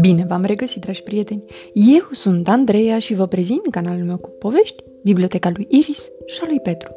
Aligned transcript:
Bine 0.00 0.24
v-am 0.28 0.44
regăsit, 0.44 0.80
dragi 0.80 1.02
prieteni! 1.02 1.44
Eu 1.72 2.08
sunt 2.12 2.48
Andreea 2.48 2.98
și 2.98 3.14
vă 3.14 3.26
prezint 3.26 3.70
canalul 3.70 4.04
meu 4.04 4.16
cu 4.16 4.30
povești, 4.30 4.82
Biblioteca 5.02 5.50
lui 5.54 5.66
Iris 5.70 6.08
și 6.26 6.40
a 6.42 6.46
lui 6.46 6.60
Petru. 6.60 6.94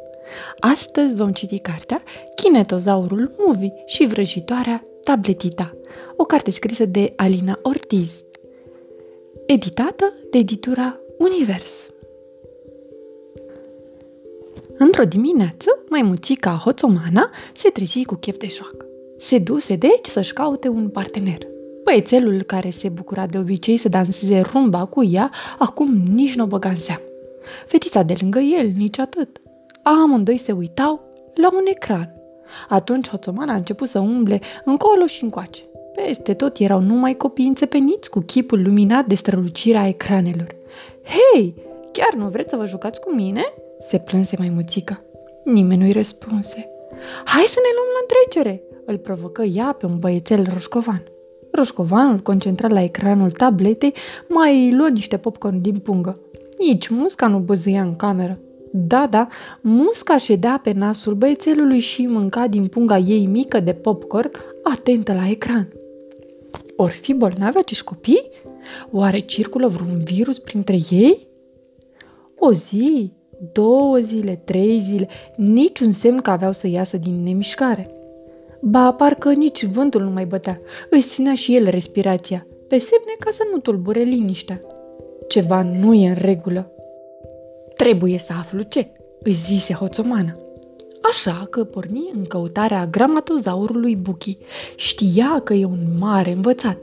Astăzi 0.58 1.16
vom 1.16 1.32
citi 1.32 1.58
cartea 1.58 2.02
Chinetozaurul 2.34 3.34
Movie 3.46 3.72
și 3.86 4.06
vrăjitoarea 4.06 4.82
Tabletita, 5.02 5.76
o 6.16 6.24
carte 6.24 6.50
scrisă 6.50 6.84
de 6.84 7.12
Alina 7.16 7.58
Ortiz, 7.62 8.24
editată 9.46 10.12
de 10.30 10.38
editura 10.38 11.00
Univers. 11.18 11.88
Într-o 14.78 15.04
dimineață, 15.04 15.78
maimuțica 15.90 16.60
Hoțomana 16.64 17.30
se 17.54 17.68
trezi 17.68 18.04
cu 18.04 18.14
chef 18.14 18.36
de 18.36 18.48
șoacă. 18.48 18.86
Se 19.18 19.38
duse 19.38 19.76
deci 19.76 20.06
să-și 20.06 20.32
caute 20.32 20.68
un 20.68 20.88
partener– 20.88 21.38
Băiețelul 21.84 22.42
care 22.42 22.70
se 22.70 22.88
bucura 22.88 23.26
de 23.26 23.38
obicei 23.38 23.76
să 23.76 23.88
danseze 23.88 24.40
rumba 24.40 24.84
cu 24.84 25.04
ea, 25.04 25.30
acum 25.58 26.02
nici 26.14 26.34
nu 26.34 26.44
o 26.44 26.46
băga 26.46 26.68
în 26.68 26.76
seamă. 26.76 27.02
Fetița 27.66 28.02
de 28.02 28.16
lângă 28.20 28.38
el, 28.38 28.72
nici 28.76 28.98
atât. 28.98 29.40
Amândoi 29.82 30.36
se 30.36 30.52
uitau 30.52 31.00
la 31.34 31.48
un 31.52 31.64
ecran. 31.64 32.14
Atunci 32.68 33.08
Hoțoman 33.08 33.48
a 33.48 33.54
început 33.54 33.88
să 33.88 33.98
umble 33.98 34.40
încolo 34.64 35.06
și 35.06 35.22
încoace. 35.22 35.62
Peste 35.94 36.34
tot 36.34 36.58
erau 36.58 36.80
numai 36.80 37.14
copii 37.14 37.46
înțepeniți 37.46 38.10
cu 38.10 38.18
chipul 38.18 38.62
luminat 38.62 39.06
de 39.06 39.14
strălucirea 39.14 39.88
ecranelor. 39.88 40.54
Hei, 41.04 41.54
chiar 41.92 42.14
nu 42.16 42.28
vreți 42.28 42.50
să 42.50 42.56
vă 42.56 42.66
jucați 42.66 43.00
cu 43.00 43.14
mine?" 43.14 43.44
Se 43.88 43.98
plânse 43.98 44.36
mai 44.38 44.48
muțica. 44.48 45.04
Nimeni 45.44 45.80
nu-i 45.80 45.92
răspunse. 45.92 46.68
Hai 47.24 47.44
să 47.46 47.58
ne 47.62 47.70
luăm 47.74 47.88
la 47.92 48.00
întrecere!" 48.00 48.62
îl 48.86 48.98
provocă 48.98 49.42
ea 49.42 49.76
pe 49.78 49.86
un 49.86 49.98
băiețel 49.98 50.46
roșcovan. 50.52 51.02
Roșcovanul, 51.50 52.18
concentrat 52.18 52.70
la 52.70 52.82
ecranul 52.82 53.30
tabletei, 53.30 53.94
mai 54.28 54.72
luă 54.72 54.88
niște 54.88 55.16
popcorn 55.16 55.60
din 55.60 55.78
pungă. 55.78 56.20
Nici 56.58 56.88
musca 56.88 57.26
nu 57.26 57.38
băzâia 57.38 57.82
în 57.82 57.96
cameră. 57.96 58.38
Da, 58.72 59.06
da, 59.10 59.26
musca 59.60 60.16
ședea 60.16 60.60
pe 60.62 60.72
nasul 60.72 61.14
băiețelului 61.14 61.78
și 61.78 62.06
mânca 62.06 62.46
din 62.46 62.66
punga 62.66 62.98
ei 62.98 63.26
mică 63.26 63.60
de 63.60 63.72
popcorn, 63.72 64.30
atentă 64.62 65.12
la 65.12 65.28
ecran. 65.28 65.68
Or 66.76 66.90
fi 66.90 67.14
bolnavi 67.14 67.58
acești 67.58 67.84
copii? 67.84 68.30
Oare 68.90 69.18
circulă 69.18 69.66
vreun 69.66 70.00
virus 70.04 70.38
printre 70.38 70.78
ei? 70.90 71.26
O 72.38 72.52
zi, 72.52 73.12
două 73.52 73.98
zile, 73.98 74.40
trei 74.44 74.80
zile, 74.80 75.08
niciun 75.36 75.90
semn 75.90 76.18
că 76.20 76.30
aveau 76.30 76.52
să 76.52 76.68
iasă 76.68 76.96
din 76.96 77.22
nemișcare. 77.22 77.88
Ba, 78.60 78.92
parcă 78.92 79.32
nici 79.32 79.64
vântul 79.64 80.02
nu 80.02 80.10
mai 80.10 80.24
bătea. 80.24 80.60
Își 80.90 81.08
ținea 81.08 81.34
și 81.34 81.56
el 81.56 81.68
respirația, 81.68 82.46
pe 82.68 82.78
semne 82.78 83.12
ca 83.18 83.30
să 83.30 83.42
nu 83.52 83.58
tulbure 83.58 84.02
liniștea. 84.02 84.60
Ceva 85.28 85.62
nu 85.62 85.94
e 85.94 86.08
în 86.08 86.16
regulă. 86.18 86.70
Trebuie 87.76 88.18
să 88.18 88.32
aflu 88.38 88.62
ce, 88.62 88.90
își 89.22 89.44
zise 89.44 89.72
hoțomană. 89.72 90.36
Așa 91.02 91.46
că 91.50 91.64
porni 91.64 92.10
în 92.14 92.24
căutarea 92.24 92.86
gramatozaurului 92.86 93.96
Buchi. 93.96 94.36
Știa 94.76 95.40
că 95.44 95.54
e 95.54 95.64
un 95.64 95.86
mare 95.98 96.30
învățat. 96.30 96.78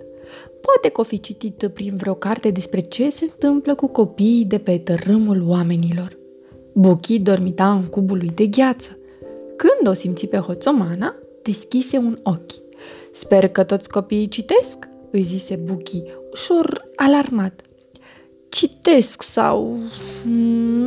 Poate 0.61 0.89
că 0.93 1.01
o 1.01 1.03
fi 1.03 1.19
citit 1.19 1.69
prin 1.73 1.95
vreo 1.95 2.13
carte 2.13 2.49
despre 2.49 2.81
ce 2.81 3.09
se 3.09 3.23
întâmplă 3.23 3.75
cu 3.75 3.87
copiii 3.87 4.45
de 4.45 4.57
pe 4.57 4.77
tărâmul 4.77 5.43
oamenilor. 5.47 6.19
Buchi 6.73 7.19
dormita 7.19 7.71
în 7.71 7.83
cubul 7.83 8.17
lui 8.17 8.31
de 8.35 8.45
gheață. 8.45 8.97
Când 9.57 9.87
o 9.87 9.93
simți 9.93 10.25
pe 10.25 10.37
hoțomana, 10.37 11.15
deschise 11.43 11.97
un 11.97 12.19
ochi. 12.23 12.53
Sper 13.13 13.47
că 13.47 13.63
toți 13.63 13.89
copiii 13.89 14.27
citesc, 14.27 14.77
îi 15.11 15.21
zise 15.21 15.55
Buchi, 15.55 16.03
ușor 16.31 16.83
alarmat. 16.95 17.61
Citesc 18.49 19.21
sau... 19.21 19.77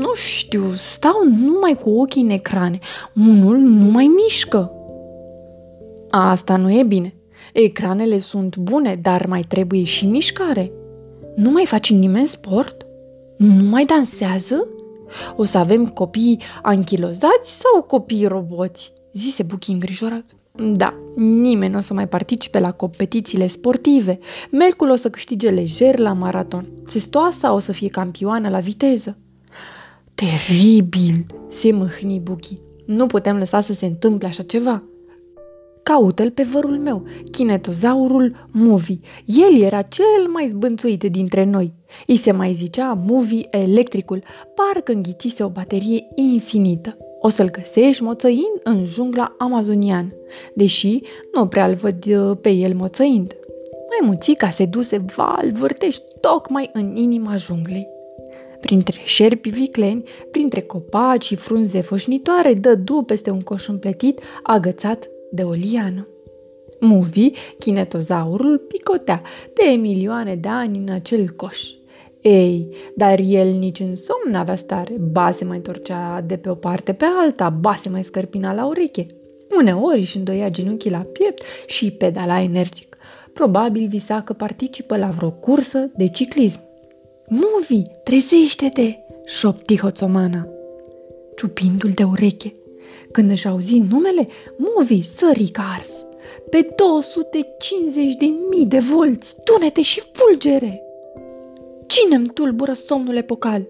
nu 0.00 0.14
știu, 0.14 0.62
stau 0.74 1.16
numai 1.40 1.78
cu 1.82 1.90
ochii 1.90 2.22
în 2.22 2.30
ecrane. 2.30 2.78
Unul 3.14 3.56
nu 3.56 3.90
mai 3.90 4.10
mișcă. 4.22 4.72
Asta 6.10 6.56
nu 6.56 6.70
e 6.70 6.82
bine. 6.82 7.14
Ecranele 7.52 8.18
sunt 8.18 8.56
bune, 8.56 8.98
dar 9.02 9.26
mai 9.26 9.40
trebuie 9.48 9.84
și 9.84 10.06
mișcare. 10.06 10.72
Nu 11.36 11.50
mai 11.50 11.66
face 11.66 11.94
nimeni 11.94 12.26
sport? 12.26 12.86
Nu 13.36 13.68
mai 13.70 13.84
dansează? 13.84 14.68
O 15.36 15.44
să 15.44 15.58
avem 15.58 15.86
copii 15.86 16.40
anchilozați 16.62 17.60
sau 17.60 17.82
copii 17.82 18.26
roboți? 18.26 18.92
Zise 19.12 19.42
Buchi 19.42 19.70
îngrijorat. 19.70 20.24
Da, 20.56 20.94
nimeni 21.16 21.72
nu 21.72 21.78
o 21.78 21.80
să 21.80 21.94
mai 21.94 22.08
participe 22.08 22.58
la 22.58 22.72
competițiile 22.72 23.46
sportive. 23.46 24.18
Melcul 24.50 24.90
o 24.90 24.94
să 24.94 25.10
câștige 25.10 25.50
lejer 25.50 25.98
la 25.98 26.12
maraton. 26.12 26.68
Sestoasa 26.86 27.52
o 27.52 27.58
să 27.58 27.72
fie 27.72 27.88
campioană 27.88 28.48
la 28.48 28.58
viteză. 28.58 29.18
Teribil, 30.14 31.26
se 31.48 31.72
mâhni 31.72 32.20
Buchi. 32.20 32.58
Nu 32.86 33.06
putem 33.06 33.36
lăsa 33.36 33.60
să 33.60 33.72
se 33.72 33.86
întâmple 33.86 34.26
așa 34.26 34.42
ceva. 34.42 34.82
Caută-l 35.84 36.30
pe 36.30 36.42
vărul 36.42 36.78
meu, 36.78 37.04
kinetozaurul 37.30 38.48
Movie. 38.52 38.98
El 39.24 39.62
era 39.62 39.82
cel 39.82 40.28
mai 40.32 40.48
zbânțuit 40.48 41.04
dintre 41.04 41.44
noi. 41.44 41.72
I 42.06 42.16
se 42.16 42.32
mai 42.32 42.52
zicea 42.52 42.98
Movie 43.06 43.46
electricul, 43.50 44.22
parcă 44.54 44.92
înghițise 44.92 45.44
o 45.44 45.48
baterie 45.48 46.06
infinită. 46.14 46.96
O 47.20 47.28
să-l 47.28 47.50
găsești 47.50 48.02
moțăind 48.02 48.60
în 48.62 48.84
jungla 48.84 49.34
amazonian, 49.38 50.14
deși 50.54 51.00
nu 51.34 51.46
prea-l 51.46 51.74
văd 51.74 52.04
uh, 52.06 52.36
pe 52.40 52.50
el 52.50 52.74
moțăind. 52.74 53.36
Mai 53.70 54.10
muțica 54.10 54.50
se 54.50 54.64
duse 54.64 55.04
val 55.16 55.50
vârtești 55.52 56.02
tocmai 56.20 56.70
în 56.72 56.96
inima 56.96 57.36
junglei. 57.36 57.88
Printre 58.60 59.00
șerpi 59.04 59.48
vicleni, 59.48 60.02
printre 60.30 60.60
copaci 60.60 61.24
și 61.24 61.36
frunze 61.36 61.80
fășnitoare, 61.80 62.54
dădu 62.54 63.02
peste 63.02 63.30
un 63.30 63.40
coș 63.40 63.68
împletit 63.68 64.20
agățat 64.42 65.08
de 65.34 65.42
o 65.42 65.52
liană. 65.52 66.08
Muvi, 66.80 67.30
chinetozaurul, 67.58 68.58
picotea 68.58 69.22
de 69.54 69.70
milioane 69.70 70.34
de 70.34 70.48
ani 70.48 70.78
în 70.78 70.88
acel 70.88 71.28
coș– 71.28 71.62
ei, 72.24 72.68
dar 72.94 73.18
el 73.18 73.48
nici 73.48 73.80
în 73.80 73.94
somn 73.94 74.30
n-avea 74.30 74.56
stare. 74.56 74.94
Ba 74.98 75.30
se 75.30 75.44
mai 75.44 75.56
întorcea 75.56 76.20
de 76.20 76.36
pe 76.36 76.48
o 76.48 76.54
parte 76.54 76.92
pe 76.92 77.04
alta, 77.04 77.48
ba 77.48 77.74
se 77.74 77.88
mai 77.88 78.04
scărpina 78.04 78.54
la 78.54 78.66
ureche. 78.66 79.06
Uneori 79.58 79.98
își 79.98 80.16
îndoia 80.16 80.48
genunchii 80.48 80.90
la 80.90 81.06
piept 81.12 81.42
și 81.66 81.90
pedala 81.90 82.40
energic. 82.40 82.96
Probabil 83.32 83.88
visa 83.88 84.22
că 84.22 84.32
participă 84.32 84.96
la 84.96 85.08
vreo 85.08 85.30
cursă 85.30 85.90
de 85.96 86.08
ciclism. 86.08 86.60
Muvi, 87.28 87.82
trezește-te!" 88.04 88.94
șopti 89.24 89.78
hoțomana, 89.78 90.48
ciupindu-l 91.36 91.90
de 91.90 92.02
ureche. 92.02 92.54
Când 93.14 93.30
își 93.30 93.48
auzi 93.48 93.78
numele, 93.78 94.28
Muvi 94.56 95.02
sări 95.02 95.48
ca 95.48 95.62
ars. 95.76 96.04
Pe 96.50 96.72
250 96.76 98.14
de 98.14 98.24
mii 98.50 98.66
de 98.66 98.78
volți, 98.78 99.34
tunete 99.44 99.82
și 99.82 100.02
fulgere! 100.12 100.82
Cine 101.86 102.14
îmi 102.14 102.26
tulbură 102.26 102.72
somnul 102.72 103.16
epocal? 103.16 103.66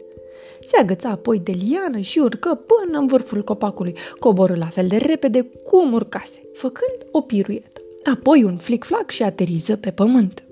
Se 0.60 0.76
agăța 0.76 1.08
apoi 1.08 1.38
de 1.38 1.52
liană 1.52 1.98
și 1.98 2.18
urcă 2.18 2.60
până 2.66 2.98
în 2.98 3.06
vârful 3.06 3.42
copacului, 3.42 3.96
coborâ 4.18 4.54
la 4.54 4.66
fel 4.66 4.86
de 4.86 4.96
repede 4.96 5.50
cum 5.64 5.92
urcase, 5.92 6.40
făcând 6.52 7.06
o 7.10 7.20
piruietă. 7.20 7.80
Apoi 8.04 8.42
un 8.42 8.56
flic-flac 8.56 9.10
și 9.10 9.22
ateriză 9.22 9.76
pe 9.76 9.90
pământ. 9.90 10.44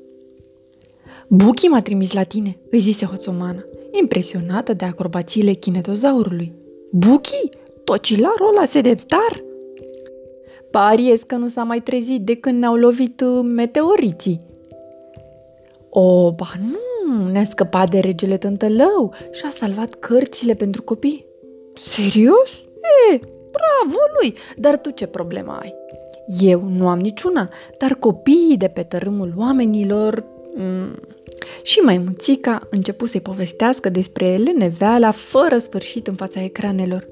Buchi 1.29 1.67
m-a 1.67 1.83
trimis 1.83 2.13
la 2.13 2.23
tine, 2.23 2.59
îi 2.71 2.79
zise 2.79 3.07
hoțomana, 3.07 3.65
impresionată 3.91 4.73
de 4.73 4.85
acrobațiile 4.85 5.53
kinetozaurului. 5.53 6.53
Buchi? 6.91 7.49
Tocilarul 7.85 8.49
ăla 8.57 8.65
sedentar? 8.65 9.45
Pariez 10.71 11.21
că 11.23 11.37
nu 11.37 11.49
s-a 11.49 11.63
mai 11.63 11.81
trezit 11.81 12.21
de 12.21 12.35
când 12.35 12.59
ne-au 12.59 12.75
lovit 12.75 13.21
uh, 13.21 13.41
meteoriții. 13.43 14.41
O, 15.91 16.33
ba 16.33 16.53
nu, 16.61 17.29
ne-a 17.31 17.45
scăpat 17.45 17.91
de 17.91 17.99
regele 17.99 18.37
tântălău 18.37 19.15
și 19.31 19.45
a 19.45 19.51
salvat 19.51 19.95
cărțile 19.95 20.55
pentru 20.55 20.83
copii. 20.83 21.25
Serios? 21.75 22.65
E, 23.13 23.19
bravo 23.51 23.99
lui! 24.19 24.35
Dar 24.57 24.79
tu 24.79 24.91
ce 24.91 25.07
problemă 25.07 25.59
ai? 25.61 25.75
Eu 26.41 26.63
nu 26.77 26.89
am 26.89 26.99
niciuna, 26.99 27.49
dar 27.79 27.95
copiii 27.95 28.57
de 28.57 28.69
pe 28.69 28.83
tărâmul 28.83 29.33
oamenilor... 29.37 30.25
Mm. 30.55 30.95
Și 31.63 31.79
mai 31.79 31.99
muțica 31.99 32.69
început 32.71 33.09
să-i 33.09 33.21
povestească 33.21 33.89
despre 33.89 34.37
leneveala 34.37 35.11
fără 35.11 35.59
sfârșit 35.59 36.07
în 36.07 36.15
fața 36.15 36.43
ecranelor. 36.43 37.09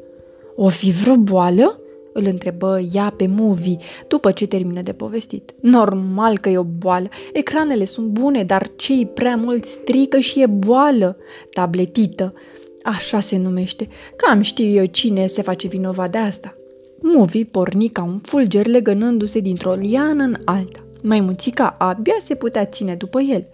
O 0.62 0.68
fi 0.68 0.90
vreo 0.90 1.16
boală? 1.16 1.80
Îl 2.12 2.26
întrebă 2.26 2.80
ea 2.92 3.14
pe 3.16 3.26
movie 3.26 3.76
după 4.08 4.30
ce 4.30 4.46
termină 4.46 4.82
de 4.82 4.92
povestit. 4.92 5.52
Normal 5.60 6.38
că 6.38 6.48
e 6.48 6.58
o 6.58 6.62
boală. 6.62 7.08
Ecranele 7.32 7.84
sunt 7.84 8.06
bune, 8.06 8.44
dar 8.44 8.70
cei 8.76 9.06
prea 9.06 9.36
mult 9.36 9.64
strică 9.64 10.18
și 10.18 10.40
e 10.40 10.46
boală. 10.46 11.16
Tabletită. 11.52 12.34
Așa 12.82 13.20
se 13.20 13.36
numește. 13.36 13.88
Cam 14.16 14.40
știu 14.40 14.66
eu 14.66 14.84
cine 14.84 15.26
se 15.26 15.42
face 15.42 15.68
vinovat 15.68 16.10
de 16.10 16.18
asta. 16.18 16.56
Movie 17.02 17.44
porni 17.44 17.88
ca 17.88 18.02
un 18.02 18.18
fulger 18.18 18.66
legănându-se 18.66 19.40
dintr-o 19.40 19.72
liană 19.72 20.22
în 20.22 20.36
alta. 20.44 20.84
Maimuțica 21.02 21.76
abia 21.78 22.16
se 22.22 22.34
putea 22.34 22.64
ține 22.64 22.94
după 22.94 23.20
el. 23.20 23.48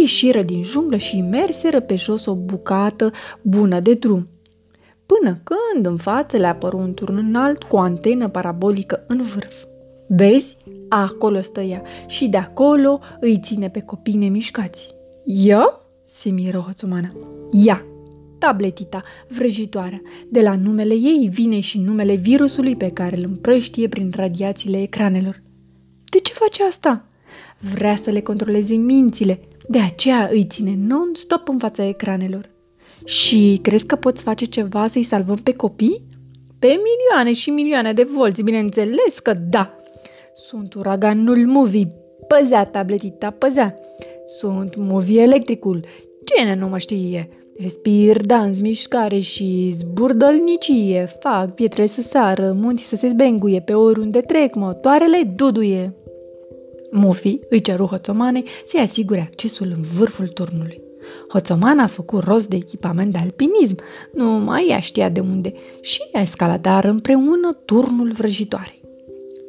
Ieșiră 0.00 0.42
din 0.42 0.62
junglă 0.62 0.96
și 0.96 1.20
merseră 1.20 1.80
pe 1.80 1.94
jos 1.94 2.26
o 2.26 2.34
bucată 2.34 3.10
bună 3.42 3.80
de 3.80 3.94
drum. 3.94 4.28
Până 5.06 5.40
când 5.42 5.86
în 5.86 5.96
față 5.96 6.36
le 6.36 6.46
apăru 6.46 6.78
un 6.78 6.94
turn 6.94 7.16
înalt 7.16 7.62
cu 7.62 7.76
o 7.76 7.78
antenă 7.78 8.28
parabolică 8.28 9.04
în 9.06 9.22
vârf. 9.22 9.64
Vezi? 10.06 10.56
Acolo 10.88 11.40
stă 11.40 11.60
ea 11.60 11.82
și 12.06 12.28
de 12.28 12.36
acolo 12.36 13.00
îi 13.20 13.40
ține 13.42 13.68
pe 13.70 13.80
copii 13.80 14.16
nemișcați. 14.16 14.94
Ia? 15.24 15.78
se 16.02 16.30
miră 16.30 16.58
hoțumana. 16.58 17.12
Ia! 17.50 17.84
Tabletita, 18.38 19.02
vrăjitoarea. 19.28 20.02
De 20.28 20.40
la 20.40 20.56
numele 20.56 20.94
ei 20.94 21.28
vine 21.32 21.60
și 21.60 21.78
numele 21.78 22.14
virusului 22.14 22.76
pe 22.76 22.88
care 22.88 23.16
îl 23.16 23.24
împrăștie 23.24 23.88
prin 23.88 24.12
radiațiile 24.16 24.82
ecranelor. 24.82 25.42
De 26.10 26.18
ce 26.18 26.32
face 26.32 26.64
asta? 26.64 27.04
Vrea 27.74 27.96
să 27.96 28.10
le 28.10 28.20
controleze 28.20 28.74
mințile, 28.74 29.40
de 29.68 29.78
aceea 29.78 30.28
îi 30.32 30.44
ține 30.44 30.74
non-stop 30.76 31.48
în 31.48 31.58
fața 31.58 31.84
ecranelor. 31.86 32.50
Și 33.04 33.58
crezi 33.62 33.86
că 33.86 33.96
poți 33.96 34.22
face 34.22 34.44
ceva 34.44 34.86
să-i 34.86 35.02
salvăm 35.02 35.36
pe 35.36 35.52
copii? 35.52 36.04
Pe 36.58 36.66
milioane 36.66 37.32
și 37.32 37.50
milioane 37.50 37.92
de 37.92 38.02
volți, 38.02 38.42
bineînțeles 38.42 39.18
că 39.22 39.32
da! 39.50 39.78
Sunt 40.34 40.74
uraganul 40.74 41.46
movie. 41.46 41.92
Păzea, 42.28 42.64
tabletita, 42.64 43.30
păzea. 43.30 43.78
Sunt 44.38 44.76
movie 44.76 45.22
electricul. 45.22 45.84
Cine 46.24 46.54
nu 46.54 46.68
mă 46.68 46.78
știe? 46.78 47.28
Respir, 47.58 48.26
dans, 48.26 48.60
mișcare 48.60 49.18
și 49.18 49.74
zburdălnicie. 49.78 51.08
Fac 51.20 51.54
pietre 51.54 51.86
să 51.86 52.02
sară, 52.02 52.52
munții 52.52 52.86
să 52.86 52.96
se 52.96 53.08
zbenguie, 53.08 53.60
pe 53.60 53.74
oriunde 53.74 54.20
trec, 54.20 54.54
motoarele 54.54 55.32
duduie. 55.36 55.94
Mufi 56.90 57.38
îi 57.48 57.60
ceru 57.60 57.84
Hoțomanei 57.84 58.44
să-i 58.66 58.80
asigure 58.80 59.20
accesul 59.20 59.72
în 59.76 59.82
vârful 59.82 60.26
turnului. 60.26 60.83
Hoțoman 61.28 61.78
a 61.78 61.86
făcut 61.86 62.22
rost 62.22 62.48
de 62.48 62.56
echipament 62.56 63.12
de 63.12 63.18
alpinism, 63.18 63.76
nu 64.14 64.24
mai 64.24 64.66
ea 64.68 64.80
știa 64.80 65.08
de 65.08 65.20
unde, 65.20 65.52
și 65.80 66.00
a 66.12 66.20
escaladat 66.20 66.84
împreună 66.84 67.52
turnul 67.64 68.12
vrăjitoarei. 68.12 68.82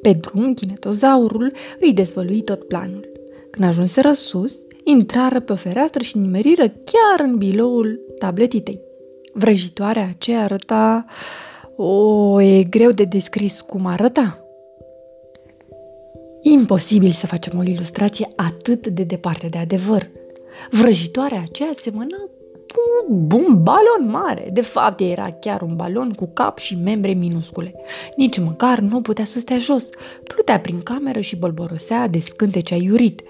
Pe 0.01 0.11
drum, 0.11 0.53
chinetozaurul 0.53 1.51
îi 1.79 1.93
dezvălui 1.93 2.41
tot 2.41 2.67
planul. 2.67 3.09
Când 3.51 3.69
ajunseră 3.69 4.11
sus, 4.11 4.57
intrară 4.83 5.39
pe 5.39 5.51
o 5.51 5.55
fereastră 5.55 6.03
și 6.03 6.17
nimeriră 6.17 6.67
chiar 6.67 7.27
în 7.27 7.37
biloul 7.37 7.99
tabletitei. 8.19 8.79
Vrăjitoarea 9.33 10.07
aceea 10.09 10.43
arăta... 10.43 11.05
O, 11.77 12.41
e 12.41 12.63
greu 12.63 12.91
de 12.91 13.03
descris 13.03 13.61
cum 13.61 13.85
arăta. 13.85 14.39
Imposibil 16.41 17.11
să 17.11 17.27
facem 17.27 17.57
o 17.57 17.63
ilustrație 17.63 18.27
atât 18.35 18.87
de 18.87 19.03
departe 19.03 19.47
de 19.47 19.57
adevăr. 19.57 20.09
Vrăjitoarea 20.71 21.41
aceea 21.49 21.71
semăna 21.81 22.17
cu 22.75 23.35
un 23.35 23.63
balon 23.63 24.09
mare. 24.09 24.49
De 24.53 24.61
fapt, 24.61 24.99
era 24.99 25.29
chiar 25.39 25.61
un 25.61 25.75
balon 25.75 26.11
cu 26.11 26.29
cap 26.33 26.57
și 26.57 26.77
membre 26.83 27.13
minuscule. 27.13 27.73
Nici 28.17 28.39
măcar 28.39 28.79
nu 28.79 29.01
putea 29.01 29.25
să 29.25 29.39
stea 29.39 29.57
jos. 29.57 29.89
Plutea 30.23 30.59
prin 30.59 30.81
cameră 30.81 31.19
și 31.19 31.35
bolborosea 31.35 32.07
de 32.07 32.19
scântece 32.19 32.75
iurit. 32.75 33.21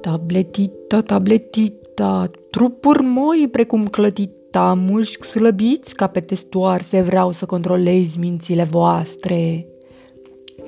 Tabletita, 0.00 1.00
tabletita, 1.00 2.30
trupuri 2.50 3.02
moi 3.02 3.48
precum 3.50 3.86
clătita, 3.86 4.74
mușchi 4.76 5.26
slăbiți 5.26 5.94
ca 5.94 6.06
pe 6.06 6.20
testoarse, 6.20 7.00
vreau 7.00 7.30
să 7.30 7.46
controlezi 7.46 8.18
mințile 8.18 8.64
voastre. 8.64 9.66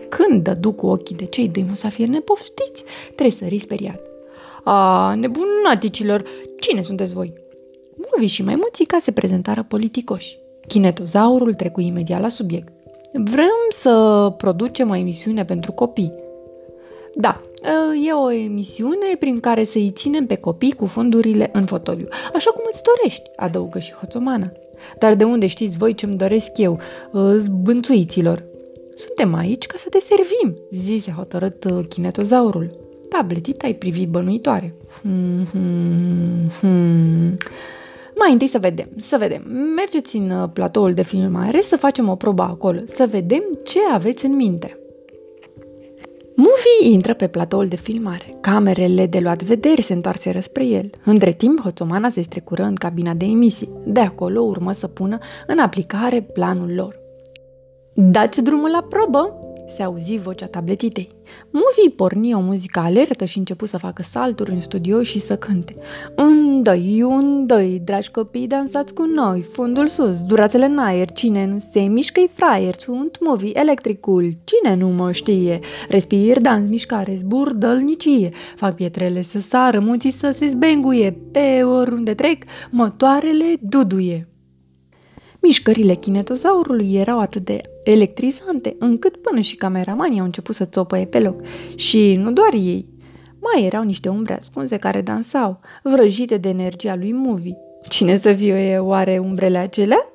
Când 0.09 0.43
dădu 0.43 0.73
cu 0.73 0.87
ochii 0.87 1.17
de 1.17 1.25
cei 1.25 1.49
doi 1.49 1.65
musafiri 1.69 2.11
nepoftiți, 2.11 2.85
tresări 3.15 3.59
speriat. 3.59 4.10
A, 4.65 5.15
nebunaticilor, 5.15 6.25
cine 6.61 6.83
sunteți 6.83 7.15
voi? 7.15 7.33
Movi 7.97 8.27
și 8.27 8.43
maimuțica 8.43 8.99
se 8.99 9.13
prezentară 9.13 9.65
politicoși. 9.69 10.39
Chinetozaurul 10.67 11.55
trecu 11.55 11.81
imediat 11.81 12.21
la 12.21 12.29
subiect. 12.29 12.73
Vrem 13.13 13.67
să 13.69 14.35
producem 14.37 14.91
o 14.91 14.95
emisiune 14.95 15.45
pentru 15.45 15.73
copii. 15.73 16.13
Da, 17.15 17.41
e 18.07 18.13
o 18.13 18.33
emisiune 18.33 19.17
prin 19.19 19.41
care 19.41 19.65
să-i 19.65 19.91
ținem 19.91 20.27
pe 20.27 20.35
copii 20.35 20.73
cu 20.73 20.87
fondurile 20.87 21.51
în 21.53 21.65
fotoliu, 21.65 22.07
așa 22.35 22.51
cum 22.51 22.65
îți 22.73 22.83
dorești, 22.83 23.31
adăugă 23.37 23.79
și 23.79 23.93
Hoțomana. 23.93 24.53
Dar 24.99 25.15
de 25.15 25.25
unde 25.25 25.47
știți 25.47 25.77
voi 25.77 25.95
ce-mi 25.95 26.17
doresc 26.17 26.59
eu, 26.59 26.79
zbânțuiților? 27.37 28.45
Suntem 28.95 29.35
aici 29.35 29.67
ca 29.67 29.75
să 29.79 29.89
te 29.89 29.99
servim, 29.99 30.59
zise 30.71 31.11
hotărât 31.17 31.67
chinetozaurul. 31.89 32.71
Tabletita 33.11 33.67
ai 33.67 33.75
privi 33.75 34.07
bănuitoare. 34.07 34.75
Hmm, 35.03 35.45
hmm, 35.51 36.49
hmm. 36.61 37.37
Mai 38.19 38.33
întâi 38.33 38.47
să 38.47 38.59
vedem, 38.59 38.89
să 38.97 39.17
vedem. 39.19 39.43
Mergeți 39.77 40.17
în 40.17 40.31
uh, 40.31 40.49
platoul 40.53 40.93
de 40.95 41.03
filmare 41.03 41.61
să 41.61 41.77
facem 41.77 42.09
o 42.09 42.15
probă 42.15 42.43
acolo, 42.43 42.79
să 42.85 43.07
vedem 43.11 43.43
ce 43.65 43.79
aveți 43.93 44.25
în 44.25 44.37
minte. 44.37 44.79
Movie 46.35 46.93
intră 46.93 47.15
pe 47.15 47.27
platoul 47.27 47.67
de 47.67 47.77
filmare. 47.77 48.37
Camerele 48.41 49.07
de 49.07 49.19
luat 49.19 49.43
vederi 49.43 49.83
se 49.83 49.93
întoarseră 49.93 50.41
spre 50.41 50.65
el. 50.65 50.91
Între 51.05 51.33
timp, 51.33 51.61
Hoțomana 51.61 52.09
se 52.09 52.21
strecură 52.21 52.63
în 52.63 52.75
cabina 52.75 53.15
de 53.15 53.25
emisii. 53.25 53.71
De 53.85 54.01
acolo 54.01 54.41
urmă 54.41 54.73
să 54.73 54.87
pună 54.87 55.19
în 55.47 55.59
aplicare 55.59 56.21
planul 56.21 56.75
lor. 56.75 56.99
Dați 57.95 58.43
drumul 58.43 58.71
la 58.71 58.87
probă, 58.89 59.35
se 59.77 59.83
auzi 59.83 60.17
vocea 60.17 60.47
tabletitei. 60.47 61.11
Movie 61.51 61.91
porni 61.97 62.35
o 62.35 62.41
muzică 62.41 62.79
alertă 62.79 63.25
și 63.25 63.39
începu 63.39 63.67
să 63.67 63.79
facă 63.79 64.03
salturi 64.03 64.51
în 64.51 64.61
studio 64.61 65.03
și 65.03 65.19
să 65.19 65.37
cânte. 65.37 65.75
Un, 66.17 66.63
doi, 66.63 67.03
un, 67.03 67.47
doi, 67.47 67.81
dragi 67.85 68.11
copii, 68.11 68.47
dansați 68.47 68.95
cu 68.95 69.05
noi, 69.15 69.43
fundul 69.43 69.87
sus, 69.87 70.23
duratele 70.23 70.65
în 70.65 70.79
aer, 70.79 71.13
cine 71.13 71.47
nu 71.47 71.59
se 71.59 71.81
mișcă 71.81 72.21
fraier, 72.33 72.75
sunt 72.75 73.17
Movie 73.21 73.59
electricul, 73.59 74.35
cine 74.45 74.75
nu 74.75 74.89
mă 74.89 75.13
știe, 75.13 75.59
respir, 75.89 76.41
dans, 76.41 76.69
mișcare, 76.69 77.17
zbur, 77.19 77.53
dălnicie, 77.53 78.31
fac 78.57 78.75
pietrele 78.75 79.23
să 79.23 79.39
sară, 79.39 79.81
munții 79.81 80.11
să 80.11 80.31
se 80.31 80.49
zbenguie, 80.49 81.17
pe 81.33 81.63
oriunde 81.63 82.15
trec, 82.15 82.45
motoarele 82.71 83.55
duduie. 83.61 84.29
Mișcările 85.43 85.95
kinetozaurului 85.95 86.95
erau 86.95 87.19
atât 87.19 87.45
de 87.45 87.61
electrizante, 87.85 88.77
încât 88.79 89.17
până 89.17 89.41
și 89.41 89.57
cameramanii 89.57 90.19
au 90.19 90.25
început 90.25 90.55
să 90.55 90.65
țopăie 90.65 91.05
pe 91.05 91.21
loc. 91.21 91.41
Și 91.75 92.15
nu 92.15 92.33
doar 92.33 92.53
ei. 92.53 92.89
Mai 93.41 93.65
erau 93.65 93.83
niște 93.83 94.09
umbre 94.09 94.37
ascunse 94.37 94.77
care 94.77 95.01
dansau, 95.01 95.61
vrăjite 95.83 96.37
de 96.37 96.49
energia 96.49 96.95
lui 96.95 97.13
Movie. 97.13 97.57
Cine 97.89 98.17
să 98.17 98.33
fie 98.33 98.79
oare 98.79 99.19
umbrele 99.19 99.59
acelea? 99.59 100.09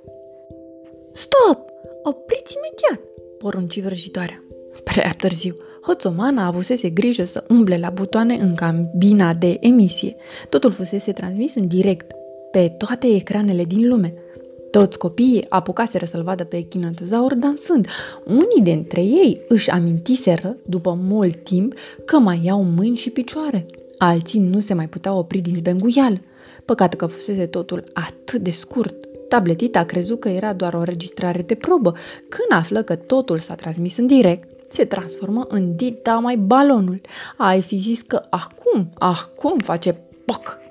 Stop! 1.11 1.59
Opriți 2.03 2.55
imediat! 2.55 3.07
porunci 3.37 3.81
vrăjitoarea. 3.81 4.43
Prea 4.83 5.11
târziu. 5.17 5.55
Hoțomana 5.81 6.45
avusese 6.45 6.89
grijă 6.89 7.23
să 7.23 7.43
umble 7.49 7.77
la 7.77 7.89
butoane 7.89 8.33
în 8.33 8.55
cabina 8.55 9.33
de 9.33 9.57
emisie. 9.59 10.15
Totul 10.49 10.71
fusese 10.71 11.11
transmis 11.11 11.55
în 11.55 11.67
direct 11.67 12.11
pe 12.51 12.67
toate 12.77 13.07
ecranele 13.07 13.63
din 13.63 13.87
lume– 13.87 14.13
toți 14.71 14.97
copiii 14.97 15.45
apucaseră 15.49 16.05
să-l 16.05 16.23
vadă 16.23 16.43
pe 16.43 16.57
echinotozaur 16.57 17.33
dansând. 17.33 17.87
Unii 18.25 18.61
dintre 18.63 19.01
ei 19.01 19.41
își 19.47 19.69
amintiseră, 19.69 20.57
după 20.65 20.97
mult 21.01 21.43
timp, 21.43 21.73
că 22.05 22.17
mai 22.17 22.41
iau 22.43 22.63
mâini 22.63 22.95
și 22.95 23.09
picioare. 23.09 23.65
Alții 23.97 24.39
nu 24.39 24.59
se 24.59 24.73
mai 24.73 24.87
puteau 24.87 25.17
opri 25.17 25.39
din 25.39 25.55
zbenguial. 25.55 26.21
Păcat 26.65 26.93
că 26.93 27.05
fusese 27.05 27.45
totul 27.45 27.83
atât 27.93 28.41
de 28.41 28.51
scurt. 28.51 28.95
Tabletita 29.29 29.79
a 29.79 29.85
crezut 29.85 30.19
că 30.19 30.29
era 30.29 30.53
doar 30.53 30.73
o 30.73 30.77
înregistrare 30.77 31.41
de 31.41 31.55
probă. 31.55 31.93
Când 32.29 32.59
află 32.59 32.83
că 32.83 32.95
totul 32.95 33.37
s-a 33.37 33.55
transmis 33.55 33.97
în 33.97 34.07
direct, 34.07 34.49
se 34.69 34.85
transformă 34.85 35.45
în 35.49 35.75
dita 35.75 36.13
mai 36.13 36.35
balonul. 36.35 37.01
Ai 37.37 37.61
fi 37.61 37.77
zis 37.77 38.01
că 38.01 38.21
acum, 38.29 38.89
acum 38.97 39.57
face 39.57 39.97
poc. 40.25 40.63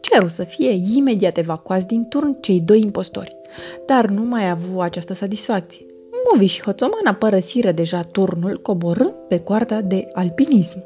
Ceru 0.00 0.26
să 0.26 0.44
fie 0.44 0.70
imediat 0.96 1.36
evacuați 1.36 1.86
din 1.86 2.08
turn 2.08 2.40
cei 2.40 2.60
doi 2.60 2.80
impostori 2.80 3.40
dar 3.86 4.06
nu 4.06 4.22
mai 4.22 4.44
a 4.44 4.50
avut 4.50 4.80
această 4.80 5.12
satisfacție. 5.14 5.86
Movi 6.30 6.46
și 6.46 6.62
Hoțomana 6.62 7.14
părăsiră 7.14 7.72
deja 7.72 8.00
turnul 8.00 8.58
coborând 8.62 9.14
pe 9.28 9.38
coarda 9.38 9.80
de 9.80 10.08
alpinism. 10.12 10.84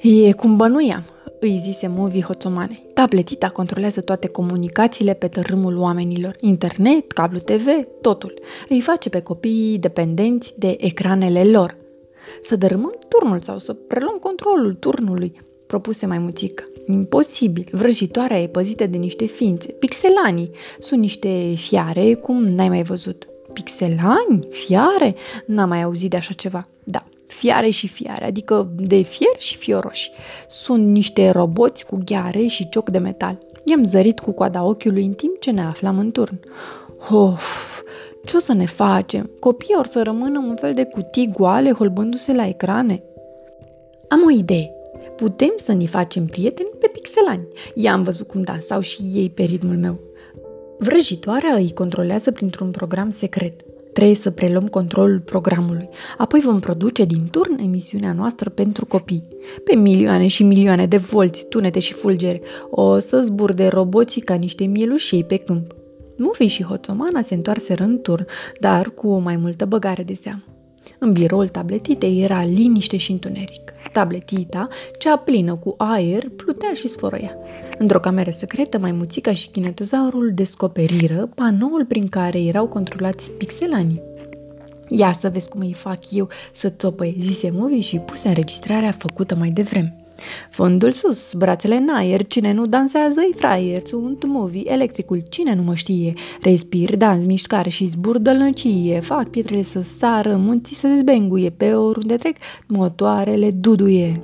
E 0.00 0.32
cum 0.32 0.56
bănuiam, 0.56 1.04
îi 1.40 1.58
zise 1.58 1.86
Movi 1.86 2.22
Hoțomane. 2.22 2.82
Tabletita 2.94 3.48
controlează 3.48 4.00
toate 4.00 4.28
comunicațiile 4.28 5.14
pe 5.14 5.28
tărâmul 5.28 5.78
oamenilor, 5.78 6.36
internet, 6.40 7.12
cablu 7.12 7.38
TV, 7.38 7.66
totul. 8.00 8.34
Îi 8.68 8.80
face 8.80 9.08
pe 9.08 9.20
copiii 9.20 9.78
dependenți 9.78 10.58
de 10.58 10.76
ecranele 10.80 11.44
lor. 11.44 11.76
Să 12.40 12.56
dărâmăm 12.56 12.94
turnul 13.08 13.40
sau 13.40 13.58
să 13.58 13.72
preluăm 13.72 14.16
controlul 14.16 14.74
turnului, 14.74 15.40
propuse 15.66 16.06
mai 16.06 16.18
muțică. 16.18 16.64
Imposibil, 16.86 17.68
vrăjitoarea 17.70 18.40
e 18.40 18.46
păzită 18.46 18.86
de 18.86 18.96
niște 18.96 19.26
ființe, 19.26 19.72
pixelanii, 19.72 20.50
sunt 20.78 21.00
niște 21.00 21.54
fiare 21.56 22.14
cum 22.14 22.46
n-ai 22.46 22.68
mai 22.68 22.82
văzut. 22.82 23.28
Pixelani? 23.52 24.48
Fiare? 24.50 25.14
N-am 25.46 25.68
mai 25.68 25.82
auzit 25.82 26.10
de 26.10 26.16
așa 26.16 26.32
ceva. 26.32 26.68
Da, 26.84 27.04
fiare 27.26 27.70
și 27.70 27.88
fiare, 27.88 28.24
adică 28.24 28.70
de 28.76 29.02
fier 29.02 29.34
și 29.38 29.56
fioroși. 29.56 30.10
Sunt 30.48 30.86
niște 30.86 31.30
roboți 31.30 31.86
cu 31.86 31.98
gheare 32.04 32.46
și 32.46 32.68
cioc 32.68 32.90
de 32.90 32.98
metal. 32.98 33.38
I-am 33.64 33.84
zărit 33.84 34.20
cu 34.20 34.32
coada 34.32 34.64
ochiului 34.64 35.04
în 35.04 35.12
timp 35.12 35.40
ce 35.40 35.50
ne 35.50 35.62
aflam 35.62 35.98
în 35.98 36.10
turn. 36.10 36.40
Of, 37.10 37.80
ce 38.24 38.36
o 38.36 38.40
să 38.40 38.52
ne 38.52 38.66
facem? 38.66 39.30
Copiii 39.40 39.76
or 39.78 39.86
să 39.86 40.02
rămână 40.02 40.38
un 40.38 40.56
fel 40.56 40.74
de 40.74 40.84
cutii 40.84 41.32
goale 41.32 41.72
holbându-se 41.72 42.32
la 42.32 42.46
ecrane? 42.46 43.02
Am 44.08 44.22
o 44.26 44.30
idee. 44.30 44.75
Putem 45.16 45.52
să 45.56 45.72
ne 45.72 45.86
facem 45.86 46.26
prieteni 46.26 46.68
pe 46.80 46.86
pixelani. 46.92 47.48
I-am 47.74 48.02
văzut 48.02 48.26
cum 48.26 48.42
dansau 48.42 48.80
și 48.80 49.02
ei 49.12 49.30
pe 49.30 49.42
ritmul 49.42 49.76
meu. 49.76 49.98
Vrăjitoarea 50.78 51.54
îi 51.54 51.72
controlează 51.72 52.30
printr-un 52.30 52.70
program 52.70 53.10
secret. 53.10 53.60
Trebuie 53.92 54.16
să 54.16 54.30
preluăm 54.30 54.66
controlul 54.66 55.20
programului. 55.20 55.88
Apoi 56.18 56.40
vom 56.40 56.60
produce 56.60 57.04
din 57.04 57.28
turn 57.30 57.58
emisiunea 57.58 58.12
noastră 58.12 58.50
pentru 58.50 58.86
copii. 58.86 59.28
Pe 59.64 59.74
milioane 59.74 60.26
și 60.26 60.42
milioane 60.42 60.86
de 60.86 60.96
volți, 60.96 61.46
tunete 61.48 61.78
și 61.78 61.92
fulgere. 61.92 62.40
O 62.70 62.98
să 62.98 63.20
zburde 63.20 63.66
roboții 63.66 64.20
ca 64.20 64.34
niște 64.34 64.64
mielușei 64.64 65.24
pe 65.24 65.36
câmp. 65.36 65.74
Mufi 66.18 66.46
și 66.46 66.62
Hoțomana 66.62 67.20
se 67.20 67.34
întoarseră 67.34 67.82
în 67.82 68.00
turn, 68.00 68.26
dar 68.60 68.90
cu 68.90 69.08
o 69.08 69.18
mai 69.18 69.36
multă 69.36 69.64
băgare 69.64 70.02
de 70.02 70.14
seamă. 70.14 70.42
În 70.98 71.12
biroul 71.12 71.48
tabletitei 71.48 72.22
era 72.22 72.44
liniște 72.44 72.96
și 72.96 73.10
întuneric. 73.10 73.72
Tabletita, 73.96 74.68
cea 74.98 75.16
plină 75.16 75.54
cu 75.54 75.74
aer, 75.76 76.28
plutea 76.28 76.72
și 76.74 76.88
sfărăia. 76.88 77.36
Într-o 77.78 78.00
cameră 78.00 78.30
secretă, 78.30 78.78
maimuțica 78.78 79.32
și 79.32 79.48
chinetozaurul 79.48 80.30
descoperiră 80.34 81.28
panoul 81.34 81.84
prin 81.84 82.08
care 82.08 82.42
erau 82.42 82.66
controlați 82.66 83.30
pixelanii. 83.30 84.02
Ia 84.88 85.12
să 85.20 85.28
vezi 85.28 85.48
cum 85.48 85.60
îi 85.60 85.72
fac 85.72 85.98
eu 86.10 86.28
să 86.52 86.68
țopăie, 86.68 87.14
zise 87.18 87.50
Movi 87.50 87.78
și 87.78 87.98
puse 87.98 88.28
înregistrarea 88.28 88.92
făcută 88.92 89.34
mai 89.34 89.48
devreme. 89.48 90.05
Fondul 90.50 90.90
sus, 90.90 91.34
brațele 91.34 91.74
în 91.74 91.88
aer, 91.88 92.26
cine 92.26 92.52
nu 92.52 92.66
dansează-i 92.66 93.34
fraier, 93.36 93.82
sunt 93.84 94.24
movie, 94.26 94.72
electricul, 94.72 95.22
cine 95.28 95.54
nu 95.54 95.62
mă 95.62 95.74
știe, 95.74 96.12
respir, 96.40 96.96
dans, 96.96 97.24
mișcare 97.24 97.68
și 97.68 97.86
zburdă 97.86 98.32
lăncie, 98.32 99.00
fac 99.00 99.28
pietrele 99.28 99.62
să 99.62 99.80
sară, 99.98 100.36
munții 100.36 100.76
să 100.76 100.88
zbenguie, 100.98 101.50
pe 101.50 101.72
oriunde 101.72 102.14
trec, 102.14 102.36
motoarele 102.66 103.50
duduie. 103.50 104.22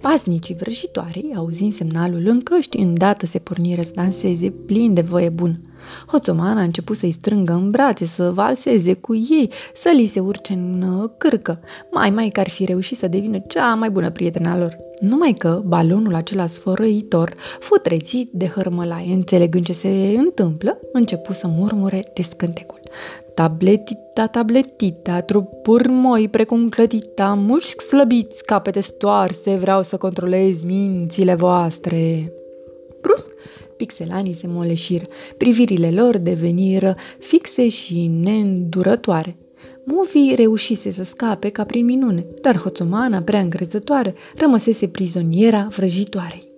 Pasnicii 0.00 0.54
vrăjitoarei, 0.54 1.32
auzind 1.36 1.72
semnalul 1.72 2.22
în 2.26 2.40
căști, 2.40 2.78
îndată 2.78 3.26
se 3.26 3.38
porniră 3.38 3.82
să 3.82 3.92
danseze 3.94 4.50
plin 4.50 4.94
de 4.94 5.00
voie 5.00 5.28
bună. 5.28 5.60
Hoțoman 6.06 6.58
a 6.58 6.62
început 6.62 6.96
să-i 6.96 7.10
strângă 7.10 7.52
în 7.52 7.70
brațe, 7.70 8.04
să 8.04 8.30
valseze 8.30 8.94
cu 8.94 9.14
ei, 9.14 9.50
să 9.74 9.92
li 9.94 10.04
se 10.04 10.20
urce 10.20 10.52
în 10.52 10.82
uh, 10.82 11.10
cârcă. 11.18 11.60
Mai 11.90 12.10
mai 12.10 12.28
că 12.28 12.40
ar 12.40 12.48
fi 12.48 12.64
reușit 12.64 12.96
să 12.96 13.08
devină 13.08 13.38
cea 13.38 13.74
mai 13.74 13.90
bună 13.90 14.10
prietena 14.10 14.58
lor. 14.58 14.76
Numai 15.00 15.32
că 15.32 15.62
balonul 15.66 16.14
acela 16.14 16.46
sfărăitor 16.46 17.32
fu 17.60 17.74
trezit 17.74 18.30
de 18.32 18.46
hărmălaie. 18.46 19.12
Înțelegând 19.12 19.64
ce 19.64 19.72
se 19.72 20.14
întâmplă, 20.16 20.78
începu 20.92 21.32
să 21.32 21.46
murmure 21.46 22.10
descântecul. 22.14 22.78
Tabletita, 23.34 24.26
tabletita, 24.26 25.20
trupuri 25.20 25.88
moi 25.88 26.28
precum 26.28 26.68
clătita, 26.68 27.34
mușchi 27.34 27.84
slăbiți, 27.84 28.44
capete 28.44 28.80
stoarse, 28.80 29.54
vreau 29.54 29.82
să 29.82 29.96
controlez 29.96 30.64
mințile 30.64 31.34
voastre. 31.34 32.32
Brusc, 33.00 33.32
pixelanii 33.76 34.32
se 34.32 34.46
moleșiră, 34.46 35.04
privirile 35.36 35.90
lor 35.90 36.16
deveniră 36.16 36.96
fixe 37.18 37.68
și 37.68 38.06
neîndurătoare. 38.06 39.36
Movi 39.84 40.34
reușise 40.34 40.90
să 40.90 41.02
scape 41.02 41.48
ca 41.48 41.64
prin 41.64 41.84
minune, 41.84 42.26
dar 42.42 42.58
hoțomana, 42.58 43.22
prea 43.22 43.40
încrezătoare, 43.40 44.14
rămăsese 44.36 44.88
prizoniera 44.88 45.68
vrăjitoarei. 45.70 46.52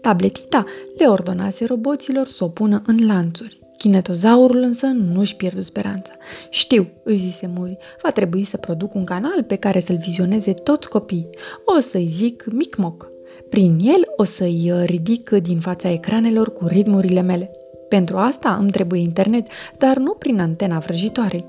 Tabletita 0.00 0.64
le 0.98 1.06
ordonase 1.06 1.64
roboților 1.64 2.26
să 2.26 2.44
o 2.44 2.48
pună 2.48 2.82
în 2.86 3.06
lanțuri. 3.06 3.58
Chinetozaurul 3.78 4.60
însă 4.60 4.86
nu-și 4.86 5.36
pierdu 5.36 5.60
speranța. 5.60 6.12
Știu, 6.50 6.88
îi 7.04 7.16
zise 7.16 7.50
Movi, 7.56 7.76
va 8.02 8.10
trebui 8.10 8.44
să 8.44 8.56
produc 8.56 8.94
un 8.94 9.04
canal 9.04 9.42
pe 9.42 9.56
care 9.56 9.80
să-l 9.80 9.96
vizioneze 9.96 10.52
toți 10.52 10.88
copiii. 10.88 11.28
O 11.64 11.78
să-i 11.78 12.06
zic 12.06 12.44
Micmoc. 12.52 13.13
Prin 13.54 13.78
el 13.82 14.04
o 14.16 14.24
să-i 14.24 14.70
uh, 14.72 14.82
ridic 14.84 15.30
din 15.30 15.60
fața 15.60 15.90
ecranelor 15.90 16.52
cu 16.52 16.66
ritmurile 16.66 17.20
mele. 17.20 17.50
Pentru 17.88 18.16
asta 18.16 18.56
îmi 18.60 18.70
trebuie 18.70 19.00
internet, 19.00 19.46
dar 19.78 19.96
nu 19.96 20.12
prin 20.12 20.40
antena 20.40 20.78
vrăjitoarei. 20.78 21.46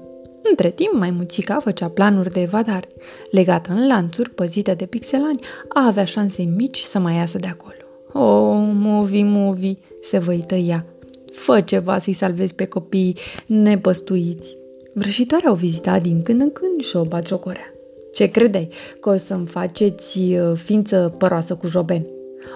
Între 0.49 0.69
timp, 0.69 0.93
mai 0.93 1.11
muțica 1.11 1.59
făcea 1.59 1.87
planuri 1.87 2.31
de 2.31 2.41
evadare. 2.41 2.87
Legată 3.31 3.71
în 3.71 3.87
lanțuri, 3.87 4.29
păzită 4.29 4.73
de 4.73 4.85
pixelani, 4.85 5.39
a 5.67 5.85
avea 5.85 6.05
șanse 6.05 6.43
mici 6.43 6.79
să 6.79 6.99
mai 6.99 7.15
iasă 7.15 7.37
de 7.37 7.47
acolo. 7.47 7.75
Oh, 8.13 8.69
movi, 8.73 9.23
movi, 9.23 9.77
se 10.01 10.17
văită 10.17 10.55
ea. 10.55 10.85
Fă 11.31 11.61
ceva 11.61 11.97
să-i 11.97 12.13
salvezi 12.13 12.55
pe 12.55 12.65
copiii 12.65 13.17
nepăstuiți. 13.45 14.57
Vrăjitoarea 14.93 15.51
o 15.51 15.55
vizita 15.55 15.99
din 15.99 16.21
când 16.21 16.41
în 16.41 16.51
când 16.51 16.81
și 16.81 16.95
o 16.95 17.03
bagiocorea. 17.03 17.74
Ce 18.15 18.25
credeai? 18.25 18.69
Că 18.99 19.09
o 19.09 19.15
să-mi 19.15 19.45
faceți 19.45 20.19
uh, 20.19 20.57
ființă 20.57 21.15
păroasă 21.17 21.55
cu 21.55 21.67
joben? 21.67 22.07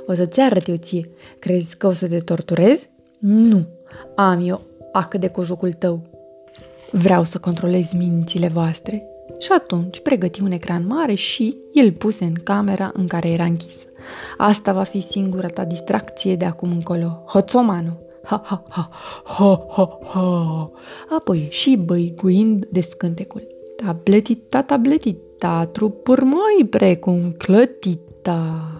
O 0.07 0.13
să-ți 0.13 0.39
arăt 0.39 0.67
eu 0.67 0.75
ție. 0.75 1.09
Crezi 1.39 1.77
că 1.77 1.87
o 1.87 1.91
să 1.91 2.07
te 2.07 2.19
torturez? 2.19 2.87
Nu. 3.19 3.67
Am 4.15 4.47
eu 4.47 4.61
acă 4.91 5.17
de 5.17 5.27
cojocul 5.27 5.73
tău. 5.73 6.01
Vreau 6.91 7.23
să 7.23 7.37
controlez 7.37 7.91
mințile 7.97 8.47
voastre. 8.47 9.03
Și 9.37 9.51
atunci 9.51 9.99
pregăti 9.99 10.41
un 10.41 10.51
ecran 10.51 10.87
mare 10.87 11.13
și 11.13 11.57
îl 11.73 11.91
puse 11.91 12.23
în 12.23 12.35
camera 12.43 12.91
în 12.93 13.07
care 13.07 13.29
era 13.29 13.43
închisă. 13.43 13.87
Asta 14.37 14.73
va 14.73 14.83
fi 14.83 14.99
singura 14.99 15.47
ta 15.47 15.63
distracție 15.63 16.35
de 16.35 16.45
acum 16.45 16.71
încolo. 16.71 17.23
Hoțomanu! 17.27 17.97
Ha, 18.23 18.41
ha, 18.45 18.63
ha, 18.69 18.89
ha, 19.23 19.65
ha, 19.69 19.99
ha. 20.03 20.71
Apoi 21.17 21.47
și 21.49 21.75
băiguind 21.85 22.65
de 22.65 22.81
scântecul. 22.81 23.47
Tabletita, 23.75 24.61
tabletita 25.39 25.47
teatru 25.47 25.89
purmoi 25.89 26.67
precum 26.69 27.31
clătita. 27.37 28.71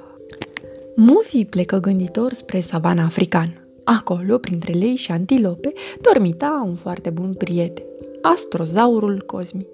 Mufi 0.96 1.46
plecă 1.46 1.78
gânditor 1.78 2.34
spre 2.34 2.60
savana 2.60 3.04
africană. 3.04 3.54
Acolo, 3.84 4.38
printre 4.38 4.74
lei 4.74 4.96
și 4.96 5.12
antilope, 5.12 5.74
dormita 6.02 6.64
un 6.66 6.76
foarte 6.76 7.10
bun 7.10 7.34
prieten, 7.34 7.86
astrozaurul 8.22 9.24
Cosmi. 9.26 9.68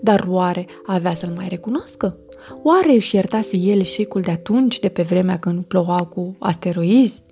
Dar 0.00 0.24
oare 0.28 0.66
avea 0.86 1.14
să-l 1.14 1.32
mai 1.36 1.48
recunoască? 1.48 2.16
Oare 2.62 2.92
își 2.92 3.14
iertase 3.14 3.56
el 3.56 3.82
șecul 3.82 4.20
de 4.20 4.30
atunci, 4.30 4.80
de 4.80 4.88
pe 4.88 5.02
vremea 5.02 5.38
când 5.38 5.64
ploua 5.64 6.06
cu 6.14 6.36
asteroizi? 6.38 7.22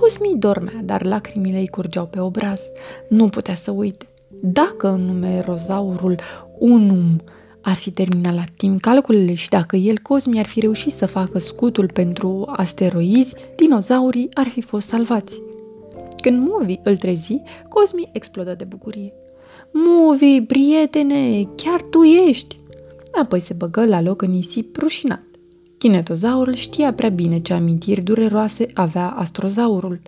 Cosmi 0.00 0.36
dormea, 0.38 0.80
dar 0.84 1.04
lacrimile 1.04 1.58
îi 1.58 1.68
curgeau 1.68 2.06
pe 2.06 2.20
obraz. 2.20 2.60
Nu 3.08 3.28
putea 3.28 3.54
să 3.54 3.70
uite. 3.70 4.08
Dacă 4.42 4.88
în 4.88 5.04
numerozaurul 5.04 6.18
unum 6.58 7.20
ar 7.64 7.74
fi 7.74 7.90
terminat 7.90 8.34
la 8.34 8.44
timp 8.56 8.80
calculele 8.80 9.34
și 9.34 9.48
dacă 9.48 9.76
el, 9.76 9.98
Cosmi, 9.98 10.38
ar 10.38 10.46
fi 10.46 10.60
reușit 10.60 10.92
să 10.92 11.06
facă 11.06 11.38
scutul 11.38 11.90
pentru 11.92 12.52
asteroizi, 12.56 13.34
dinozaurii 13.56 14.28
ar 14.32 14.48
fi 14.48 14.60
fost 14.60 14.86
salvați. 14.86 15.40
Când 16.22 16.48
Movi 16.48 16.78
îl 16.82 16.96
trezi, 16.96 17.40
Cosmi 17.68 18.08
explodă 18.12 18.54
de 18.54 18.64
bucurie. 18.64 19.12
Movi, 19.72 20.40
prietene, 20.40 21.48
chiar 21.56 21.80
tu 21.80 22.02
ești! 22.02 22.58
Apoi 23.22 23.40
se 23.40 23.54
băgă 23.54 23.86
la 23.86 24.00
loc 24.00 24.22
în 24.22 24.30
nisip 24.30 24.76
rușinat. 24.76 25.22
Chinetozaurul 25.78 26.54
știa 26.54 26.92
prea 26.92 27.08
bine 27.08 27.40
ce 27.40 27.52
amintiri 27.52 28.02
dureroase 28.02 28.66
avea 28.74 29.08
astrozaurul. 29.08 30.00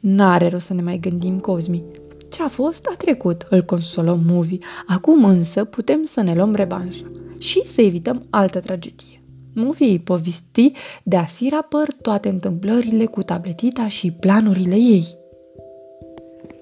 N-are 0.00 0.48
rost 0.48 0.66
să 0.66 0.74
ne 0.74 0.82
mai 0.82 0.98
gândim, 0.98 1.38
Cosmi, 1.38 1.82
ce 2.30 2.42
a 2.42 2.48
fost, 2.48 2.86
a 2.86 2.94
trecut, 2.96 3.46
îl 3.50 3.62
consolă 3.62 4.20
Movie. 4.26 4.58
Acum 4.86 5.24
însă 5.24 5.64
putem 5.64 6.04
să 6.04 6.20
ne 6.20 6.34
luăm 6.34 6.54
revanșa 6.54 7.04
și 7.38 7.62
să 7.66 7.80
evităm 7.80 8.26
altă 8.30 8.60
tragedie. 8.60 9.22
Movie 9.54 9.90
îi 9.90 9.98
povesti 9.98 10.72
de 11.02 11.16
a 11.16 11.24
fi 11.24 11.48
rapăr 11.48 11.88
toate 12.02 12.28
întâmplările 12.28 13.04
cu 13.04 13.22
tabletita 13.22 13.88
și 13.88 14.10
planurile 14.10 14.74
ei. 14.74 15.16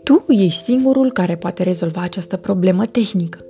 Tu 0.03 0.25
ești 0.29 0.63
singurul 0.63 1.13
care 1.13 1.37
poate 1.37 1.63
rezolva 1.63 2.01
această 2.01 2.37
problemă 2.37 2.85
tehnică. 2.85 3.45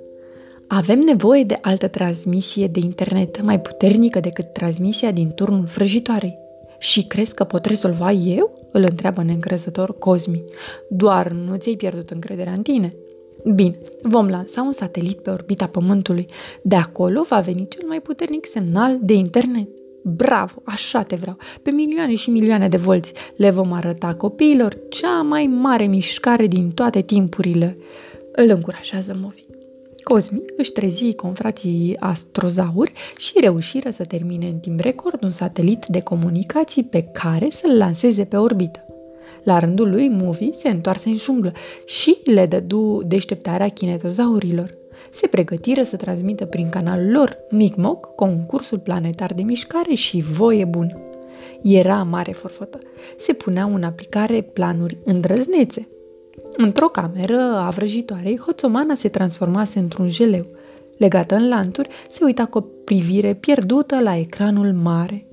Avem 0.67 0.99
nevoie 0.99 1.43
de 1.43 1.57
altă 1.61 1.87
transmisie 1.87 2.67
de 2.67 2.79
internet 2.79 3.41
mai 3.41 3.61
puternică 3.61 4.19
decât 4.19 4.53
transmisia 4.53 5.11
din 5.11 5.29
turnul 5.29 5.65
frăjitoarei. 5.65 6.37
Și 6.79 7.03
crezi 7.03 7.33
că 7.33 7.43
pot 7.43 7.65
rezolva 7.65 8.11
eu? 8.11 8.69
Îl 8.71 8.85
întreabă 8.89 9.23
neîncrezător 9.23 9.97
Cosmi. 9.97 10.43
Doar 10.89 11.31
nu 11.31 11.55
ți-ai 11.55 11.75
pierdut 11.75 12.09
încrederea 12.09 12.53
în 12.53 12.61
tine. 12.61 12.95
Bine, 13.55 13.79
vom 14.01 14.27
lansa 14.27 14.61
un 14.61 14.71
satelit 14.71 15.19
pe 15.19 15.29
orbita 15.29 15.67
Pământului. 15.67 16.25
De 16.61 16.75
acolo 16.75 17.25
va 17.27 17.39
veni 17.39 17.67
cel 17.67 17.87
mai 17.87 18.01
puternic 18.01 18.45
semnal 18.45 18.97
de 19.01 19.13
internet. 19.13 19.67
Bravo, 20.03 20.61
așa 20.63 21.01
te 21.01 21.15
vreau. 21.15 21.37
Pe 21.61 21.71
milioane 21.71 22.15
și 22.15 22.29
milioane 22.29 22.67
de 22.67 22.77
volți 22.77 23.13
le 23.35 23.49
vom 23.49 23.71
arăta 23.71 24.13
copiilor 24.13 24.77
cea 24.89 25.21
mai 25.21 25.45
mare 25.45 25.85
mișcare 25.85 26.47
din 26.47 26.69
toate 26.71 27.01
timpurile. 27.01 27.77
îl 28.31 28.49
încurajează 28.49 29.17
Movi. 29.21 29.46
Cosmi 30.13 30.41
își 30.57 30.71
trezi 30.71 31.13
confrații 31.13 31.95
astrozauri 31.99 32.91
și 33.17 33.39
reușiră 33.39 33.89
să 33.89 34.03
termine 34.03 34.47
în 34.47 34.57
timp 34.59 34.79
record 34.79 35.23
un 35.23 35.29
satelit 35.29 35.85
de 35.85 36.01
comunicații 36.01 36.83
pe 36.83 37.01
care 37.01 37.47
să-l 37.49 37.77
lanseze 37.77 38.23
pe 38.23 38.37
orbită. 38.37 38.85
La 39.43 39.59
rândul 39.59 39.89
lui, 39.89 40.09
Movi 40.09 40.49
se 40.53 40.69
întoarse 40.69 41.09
în 41.09 41.15
junglă 41.15 41.51
și 41.85 42.17
le 42.23 42.45
dădu 42.45 43.01
deșteptarea 43.05 43.67
kinetozaurilor. 43.67 44.77
Se 45.11 45.27
pregătiră 45.27 45.83
să 45.83 45.95
transmită 45.95 46.45
prin 46.45 46.69
canalul 46.69 47.11
lor, 47.11 47.37
Micmoc, 47.49 48.15
concursul 48.15 48.79
planetar 48.79 49.33
de 49.33 49.41
mișcare 49.41 49.93
și 49.93 50.21
voie 50.21 50.65
bună. 50.65 50.99
Era 51.61 52.03
mare 52.03 52.31
forfotă. 52.31 52.79
Se 53.17 53.33
puneau 53.33 53.73
în 53.73 53.83
aplicare 53.83 54.41
planuri 54.41 54.97
îndrăznețe. 55.03 55.87
Într-o 56.59 56.87
cameră 56.87 57.37
a 57.37 57.69
vrăjitoarei, 57.69 58.37
hoțomana 58.37 58.95
se 58.95 59.09
transformase 59.09 59.79
într-un 59.79 60.09
jeleu. 60.09 60.45
Legată 60.97 61.35
în 61.35 61.47
lanturi, 61.47 61.89
se 62.07 62.23
uita 62.23 62.45
cu 62.45 62.57
o 62.57 62.61
privire 62.61 63.33
pierdută 63.33 63.99
la 63.99 64.17
ecranul 64.17 64.73
mare. 64.73 65.27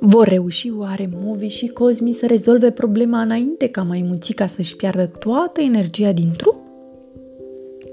Vor 0.00 0.28
reuși 0.28 0.72
oare 0.76 1.10
Movi 1.22 1.46
și 1.46 1.66
Cosmi 1.66 2.12
să 2.12 2.26
rezolve 2.26 2.70
problema 2.70 3.20
înainte 3.20 3.68
ca 3.68 3.82
maimuțica 3.82 4.46
să-și 4.46 4.76
piardă 4.76 5.06
toată 5.06 5.60
energia 5.60 6.12
din 6.12 6.32
trup? 6.36 6.56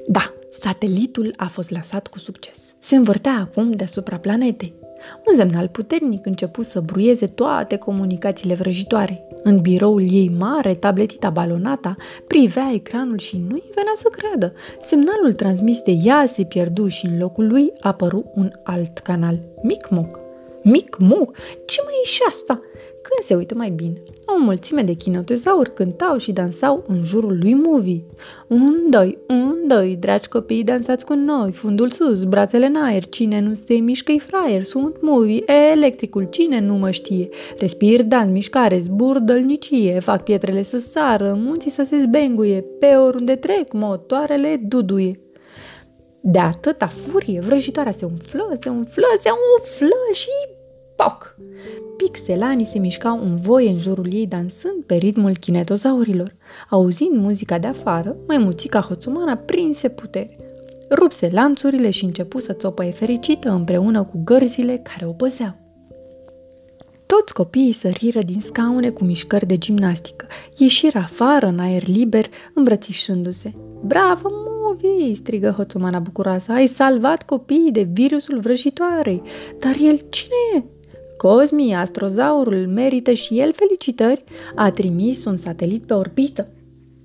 Da, 0.07 0.33
satelitul 0.59 1.33
a 1.35 1.47
fost 1.47 1.69
lansat 1.69 2.07
cu 2.07 2.19
succes. 2.19 2.75
Se 2.79 2.95
învârtea 2.95 3.47
acum 3.49 3.71
deasupra 3.71 4.17
planetei. 4.17 4.73
Un 5.27 5.35
semnal 5.35 5.67
puternic 5.67 6.25
început 6.25 6.65
să 6.65 6.79
bruieze 6.79 7.27
toate 7.27 7.75
comunicațiile 7.75 8.53
vrăjitoare. 8.53 9.26
În 9.43 9.59
biroul 9.61 10.01
ei 10.11 10.31
mare, 10.37 10.73
tabletita 10.73 11.29
balonata, 11.29 11.95
privea 12.27 12.69
ecranul 12.73 13.17
și 13.17 13.43
nu-i 13.47 13.63
venea 13.75 13.93
să 13.95 14.09
creadă. 14.11 14.53
Semnalul 14.81 15.33
transmis 15.33 15.81
de 15.81 15.91
ea 15.91 16.25
se 16.25 16.43
pierdu 16.43 16.87
și 16.87 17.05
în 17.05 17.17
locul 17.19 17.47
lui 17.47 17.71
apăru 17.79 18.31
un 18.35 18.51
alt 18.63 18.97
canal, 18.97 19.39
Micmoc. 19.61 20.19
Micmoc? 20.63 21.35
Ce 21.65 21.81
mai 21.83 21.93
e 22.03 22.05
și 22.05 22.21
asta? 22.27 22.59
Când 23.09 23.25
se 23.27 23.35
uită 23.35 23.55
mai 23.55 23.69
bine, 23.69 24.01
o 24.25 24.43
mulțime 24.43 24.81
de 24.81 24.93
chinotezauri 24.93 25.73
cântau 25.73 26.17
și 26.17 26.31
dansau 26.31 26.83
în 26.87 27.03
jurul 27.03 27.37
lui 27.41 27.53
Movie. 27.53 28.03
Un, 28.47 28.75
doi, 28.89 29.17
un, 29.27 29.55
doi, 29.67 29.97
dragi 29.99 30.27
copii, 30.27 30.63
dansați 30.63 31.05
cu 31.05 31.13
noi, 31.13 31.51
fundul 31.51 31.89
sus, 31.89 32.23
brațele 32.23 32.65
în 32.65 32.75
aer, 32.75 33.05
cine 33.05 33.39
nu 33.39 33.53
se 33.53 33.73
mișcă 33.73 34.11
i 34.11 34.19
fraier, 34.19 34.63
sunt 34.63 35.01
Movie, 35.01 35.43
electricul, 35.71 36.27
cine 36.29 36.59
nu 36.59 36.73
mă 36.73 36.91
știe. 36.91 37.29
Respir, 37.57 38.03
dans, 38.03 38.31
mișcare, 38.31 38.79
zbur, 38.79 39.19
dălnicie, 39.19 39.99
fac 39.99 40.23
pietrele 40.23 40.61
să 40.61 40.77
sară, 40.77 41.37
munții 41.43 41.71
să 41.71 41.83
se 41.83 42.01
zbenguie, 42.01 42.65
pe 42.79 42.95
oriunde 42.95 43.35
trec, 43.35 43.73
motoarele 43.73 44.57
duduie. 44.61 45.19
De 46.21 46.39
atâta 46.39 46.87
furie, 46.87 47.39
vrăjitoarea 47.39 47.91
se 47.91 48.05
umflă, 48.05 48.49
se 48.61 48.69
umflă, 48.69 49.07
se 49.21 49.29
umflă 49.29 49.95
și 50.13 50.29
poc! 50.95 51.35
Pixelanii 52.11 52.65
se 52.65 52.79
mișcau 52.79 53.19
în 53.23 53.37
voie 53.37 53.69
în 53.69 53.77
jurul 53.77 54.13
ei 54.13 54.27
dansând 54.27 54.83
pe 54.85 54.95
ritmul 54.95 55.37
kinetozaurilor. 55.37 56.35
Auzind 56.69 57.11
muzica 57.11 57.59
de 57.59 57.67
afară, 57.67 58.15
maimuțica 58.27 58.79
hoțumana 58.79 59.35
prinse 59.35 59.89
putere. 59.89 60.37
Rupse 60.89 61.29
lanțurile 61.31 61.89
și 61.89 62.03
începu 62.03 62.39
să 62.39 62.53
țopăie 62.53 62.91
fericită 62.91 63.49
împreună 63.49 64.03
cu 64.03 64.21
gărzile 64.23 64.81
care 64.83 65.05
o 65.05 65.11
păzeau. 65.11 65.55
Toți 67.05 67.33
copiii 67.33 67.71
săriră 67.71 68.21
din 68.21 68.41
scaune 68.41 68.89
cu 68.89 69.03
mișcări 69.03 69.45
de 69.45 69.57
gimnastică, 69.57 70.25
ieșiră 70.57 70.97
afară 70.97 71.47
în 71.47 71.59
aer 71.59 71.87
liber, 71.87 72.25
îmbrățișându-se. 72.53 73.53
Bravo, 73.83 74.29
Movi!" 74.61 75.13
strigă 75.13 75.53
hoțumana 75.57 75.99
bucuroasă. 75.99 76.51
Ai 76.51 76.67
salvat 76.67 77.23
copiii 77.23 77.71
de 77.71 77.87
virusul 77.91 78.39
vrăjitoarei. 78.39 79.21
Dar 79.59 79.75
el 79.79 80.01
cine 80.09 80.35
e?" 80.55 80.76
Cosmi, 81.17 81.75
astrozaurul, 81.75 82.67
merită 82.67 83.11
și 83.11 83.39
el 83.39 83.53
felicitări, 83.53 84.23
a 84.55 84.71
trimis 84.71 85.25
un 85.25 85.37
satelit 85.37 85.83
pe 85.83 85.93
orbită. 85.93 86.47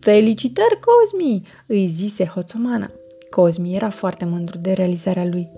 Felicitări, 0.01 0.79
Cosmi, 0.81 1.43
îi 1.67 1.87
zise 1.87 2.25
Hoțomana. 2.25 2.91
Cosmi 3.31 3.75
era 3.75 3.91
foarte 3.91 4.25
mândru 4.25 4.59
de 4.59 4.73
realizarea 4.73 5.25
lui. 5.25 5.49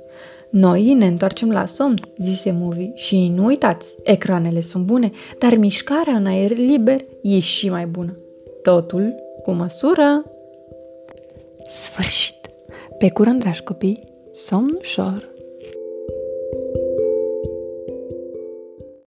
Noi 0.51 0.93
ne 0.93 1.07
întoarcem 1.07 1.51
la 1.51 1.67
somn, 1.67 2.01
zise 2.19 2.51
Movi, 2.51 2.91
și 2.95 3.29
nu 3.29 3.45
uitați, 3.45 3.95
ecranele 4.03 4.61
sunt 4.61 4.85
bune, 4.85 5.11
dar 5.39 5.55
mișcarea 5.57 6.15
în 6.15 6.27
aer 6.27 6.57
liber 6.57 7.05
e 7.23 7.39
și 7.39 7.71
mai 7.71 7.87
bună. 7.87 8.15
Totul 8.63 9.15
cu 9.43 9.51
măsură. 9.51 10.25
Sfârșit! 11.71 12.35
Pe 12.99 13.11
curând, 13.11 13.41
dragi 13.41 13.63
copii, 13.63 14.09
somn 14.33 14.77
ușor! 14.81 15.34